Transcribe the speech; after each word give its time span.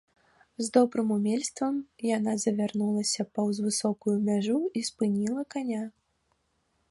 З 0.67 0.71
добрым 0.77 1.09
умельствам 1.15 1.75
яна 2.17 2.33
завярнулася 2.45 3.21
паўз 3.39 3.57
высокую 3.67 4.15
мяжу 4.29 4.57
і 4.79 4.83
спыніла 4.89 5.41
каня. 5.57 5.83